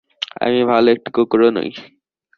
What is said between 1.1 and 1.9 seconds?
কুকুরও নই।